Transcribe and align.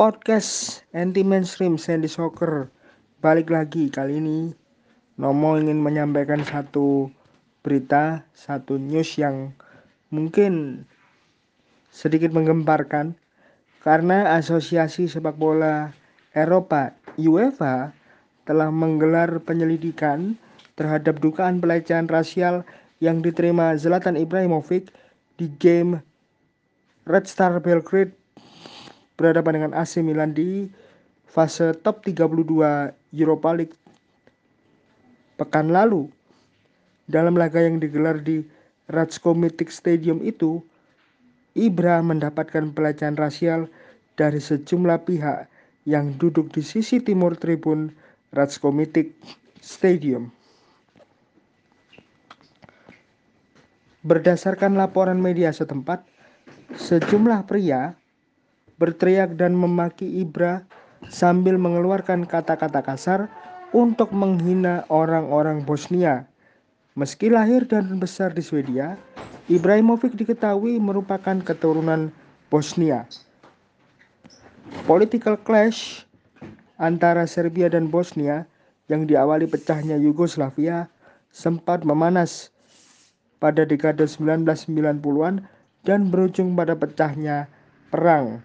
podcast 0.00 0.80
anti 0.96 1.20
mainstream 1.20 1.76
Sandy 1.76 2.08
Soccer. 2.08 2.72
Balik 3.20 3.52
lagi 3.52 3.92
kali 3.92 4.16
ini. 4.16 4.48
Nomo 5.20 5.60
ingin 5.60 5.76
menyampaikan 5.76 6.40
satu 6.40 7.12
berita 7.60 8.24
satu 8.32 8.80
news 8.80 9.20
yang 9.20 9.52
mungkin 10.08 10.88
sedikit 11.92 12.32
menggemparkan. 12.32 13.12
Karena 13.84 14.40
Asosiasi 14.40 15.04
Sepak 15.04 15.36
Bola 15.36 15.92
Eropa 16.32 16.96
UEFA 17.20 17.92
telah 18.48 18.72
menggelar 18.72 19.36
penyelidikan 19.44 20.32
terhadap 20.80 21.20
dugaan 21.20 21.60
pelecehan 21.60 22.08
rasial 22.08 22.64
yang 23.04 23.20
diterima 23.20 23.76
Zlatan 23.76 24.16
Ibrahimovic 24.16 24.96
di 25.36 25.52
game 25.60 26.00
Red 27.04 27.28
Star 27.28 27.60
Belgrade 27.60 28.16
berhadapan 29.20 29.60
dengan 29.60 29.72
AC 29.76 30.00
Milan 30.00 30.32
di 30.32 30.64
fase 31.28 31.76
top 31.84 32.00
32 32.08 32.96
Europa 33.12 33.52
League 33.52 33.76
pekan 35.36 35.68
lalu. 35.68 36.08
Dalam 37.04 37.36
laga 37.36 37.60
yang 37.60 37.76
digelar 37.76 38.24
di 38.24 38.40
Ratsko 38.88 39.36
Mythic 39.36 39.68
Stadium 39.68 40.24
itu, 40.24 40.64
Ibra 41.52 42.00
mendapatkan 42.00 42.72
pelecehan 42.72 43.18
rasial 43.18 43.68
dari 44.16 44.40
sejumlah 44.40 45.04
pihak 45.04 45.50
yang 45.84 46.14
duduk 46.16 46.54
di 46.54 46.62
sisi 46.62 47.02
timur 47.02 47.34
tribun 47.34 47.90
Ratsko 48.30 48.70
Mythic 48.70 49.12
Stadium. 49.58 50.30
Berdasarkan 54.00 54.78
laporan 54.78 55.20
media 55.20 55.52
setempat, 55.52 56.06
sejumlah 56.78 57.44
pria 57.44 57.99
berteriak 58.80 59.36
dan 59.36 59.52
memaki 59.52 60.24
Ibra 60.24 60.64
sambil 61.12 61.60
mengeluarkan 61.60 62.24
kata-kata 62.24 62.80
kasar 62.80 63.28
untuk 63.76 64.08
menghina 64.16 64.88
orang-orang 64.88 65.60
Bosnia. 65.62 66.24
Meski 66.96 67.28
lahir 67.28 67.68
dan 67.68 68.00
besar 68.00 68.32
di 68.32 68.40
Swedia, 68.40 68.96
Ibrahimovic 69.52 70.16
diketahui 70.16 70.80
merupakan 70.80 71.38
keturunan 71.44 72.08
Bosnia. 72.48 73.04
Political 74.88 75.38
clash 75.44 76.08
antara 76.80 77.28
Serbia 77.28 77.68
dan 77.68 77.92
Bosnia 77.92 78.48
yang 78.88 79.06
diawali 79.06 79.46
pecahnya 79.46 80.00
Yugoslavia 80.00 80.88
sempat 81.30 81.86
memanas 81.86 82.50
pada 83.38 83.62
dekade 83.62 84.02
1990-an 84.02 85.46
dan 85.86 86.00
berujung 86.10 86.58
pada 86.58 86.74
pecahnya 86.74 87.46
perang 87.94 88.42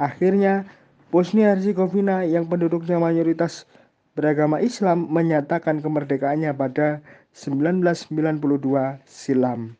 Akhirnya, 0.00 0.64
Bosnia 1.12 1.52
Herzegovina 1.52 2.24
yang 2.24 2.48
penduduknya 2.48 2.96
mayoritas 2.96 3.68
beragama 4.16 4.56
Islam 4.64 5.12
menyatakan 5.12 5.84
kemerdekaannya 5.84 6.56
pada 6.56 7.04
1992 7.36 8.40
silam. 9.04 9.76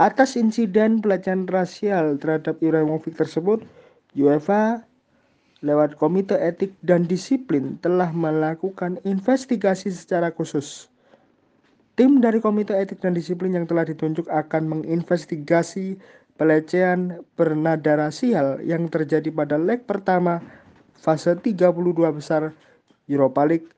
Atas 0.00 0.36
insiden 0.40 1.04
pelecehan 1.04 1.44
rasial 1.44 2.16
terhadap 2.16 2.56
Ibrahimovic 2.64 3.16
tersebut, 3.20 3.64
UEFA 4.16 4.84
lewat 5.60 5.96
Komite 5.96 6.36
Etik 6.36 6.72
dan 6.84 7.04
Disiplin 7.04 7.80
telah 7.80 8.12
melakukan 8.12 9.00
investigasi 9.04 9.92
secara 9.92 10.32
khusus. 10.32 10.88
Tim 11.96 12.20
dari 12.20 12.44
Komite 12.44 12.76
Etik 12.76 13.00
dan 13.00 13.16
Disiplin 13.16 13.56
yang 13.56 13.64
telah 13.64 13.88
ditunjuk 13.88 14.28
akan 14.28 14.68
menginvestigasi 14.68 15.96
pelecehan 16.36 17.24
bernada 17.34 17.96
rasial 17.96 18.60
yang 18.60 18.88
terjadi 18.92 19.32
pada 19.32 19.56
leg 19.56 19.84
pertama 19.88 20.40
fase 20.96 21.36
32 21.36 21.72
besar 22.12 22.52
Europa 23.08 23.42
League. 23.44 23.68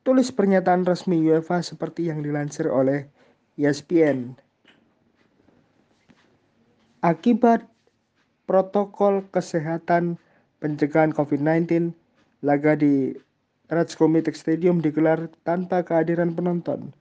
Tulis 0.00 0.32
pernyataan 0.32 0.88
resmi 0.88 1.20
UEFA 1.28 1.60
seperti 1.60 2.08
yang 2.08 2.24
dilansir 2.24 2.70
oleh 2.70 3.10
ESPN. 3.60 4.32
Akibat 7.04 7.68
protokol 8.48 9.28
kesehatan 9.28 10.16
pencegahan 10.60 11.12
COVID-19, 11.12 11.92
laga 12.44 12.76
di 12.76 13.12
Ratsko 13.70 14.08
Stadium 14.34 14.82
digelar 14.82 15.30
tanpa 15.44 15.84
kehadiran 15.84 16.34
penonton. 16.34 16.92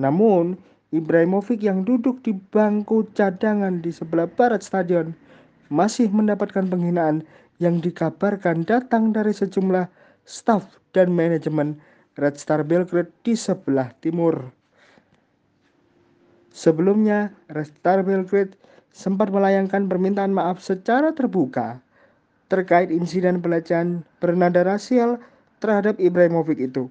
Namun, 0.00 0.56
Ibrahimovic 0.96 1.60
yang 1.60 1.84
duduk 1.84 2.24
di 2.24 2.32
bangku 2.32 3.04
cadangan 3.12 3.84
di 3.84 3.92
sebelah 3.92 4.26
barat 4.26 4.64
stadion 4.64 5.12
masih 5.68 6.08
mendapatkan 6.08 6.64
penghinaan 6.64 7.20
yang 7.60 7.80
dikabarkan 7.84 8.64
datang 8.64 9.12
dari 9.12 9.36
sejumlah 9.36 9.88
staf 10.24 10.80
dan 10.96 11.12
manajemen 11.12 11.76
Red 12.16 12.40
Star 12.40 12.64
Belgrade 12.64 13.12
di 13.22 13.36
sebelah 13.36 13.92
timur. 14.00 14.50
Sebelumnya, 16.56 17.36
Red 17.52 17.68
Star 17.76 18.00
Belgrade 18.00 18.56
sempat 18.96 19.28
melayangkan 19.28 19.92
permintaan 19.92 20.32
maaf 20.32 20.64
secara 20.64 21.12
terbuka 21.12 21.84
terkait 22.48 22.88
insiden 22.88 23.42
pelecehan 23.44 24.06
bernada 24.22 24.64
rasial 24.64 25.20
terhadap 25.60 25.98
Ibrahimovic 26.00 26.62
itu. 26.62 26.88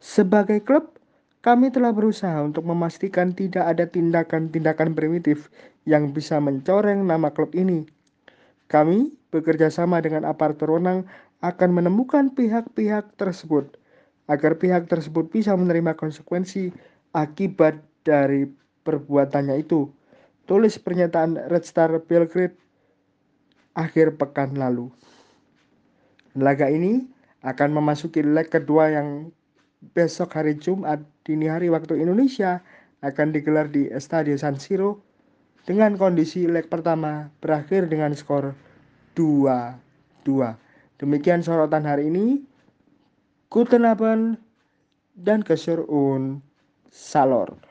Sebagai 0.00 0.64
klub, 0.64 0.96
kami 1.40 1.72
telah 1.72 1.96
berusaha 1.96 2.36
untuk 2.44 2.68
memastikan 2.68 3.32
tidak 3.32 3.64
ada 3.64 3.88
tindakan-tindakan 3.88 4.92
primitif 4.92 5.48
yang 5.88 6.12
bisa 6.12 6.36
mencoreng 6.36 7.08
nama 7.08 7.32
klub 7.32 7.56
ini. 7.56 7.88
Kami 8.68 9.08
bekerja 9.32 9.72
sama 9.72 10.04
dengan 10.04 10.28
aparatur 10.28 10.76
wenang 10.76 11.08
akan 11.40 11.70
menemukan 11.72 12.28
pihak-pihak 12.36 13.16
tersebut 13.16 13.80
agar 14.28 14.60
pihak 14.60 14.86
tersebut 14.86 15.32
bisa 15.32 15.56
menerima 15.56 15.96
konsekuensi 15.96 16.70
akibat 17.16 17.80
dari 18.04 18.46
perbuatannya 18.84 19.58
itu. 19.58 19.88
Tulis 20.44 20.76
pernyataan 20.76 21.48
Red 21.48 21.64
Star 21.64 21.90
Belgrade 22.04 22.54
akhir 23.74 24.20
pekan 24.20 24.54
lalu. 24.60 24.92
Laga 26.36 26.68
ini 26.70 27.08
akan 27.42 27.74
memasuki 27.74 28.20
leg 28.22 28.52
kedua 28.52 28.92
yang 28.92 29.32
besok 29.80 30.36
hari 30.36 30.56
Jumat 30.60 31.00
dini 31.24 31.48
hari 31.48 31.72
waktu 31.72 31.96
Indonesia 32.00 32.60
akan 33.00 33.32
digelar 33.32 33.72
di 33.72 33.88
Estadio 33.88 34.36
San 34.36 34.60
Siro 34.60 35.00
dengan 35.64 35.96
kondisi 35.96 36.44
leg 36.44 36.68
pertama 36.68 37.32
berakhir 37.40 37.88
dengan 37.88 38.12
skor 38.12 38.52
2-2. 39.16 39.76
Demikian 41.00 41.40
sorotan 41.40 41.88
hari 41.88 42.12
ini. 42.12 42.44
Guten 43.50 43.82
dan 45.18 45.40
Kesur 45.42 45.82
un 45.90 46.38
Salor. 46.92 47.69